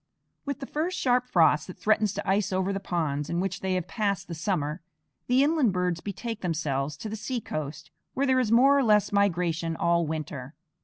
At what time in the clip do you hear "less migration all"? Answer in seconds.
8.83-10.07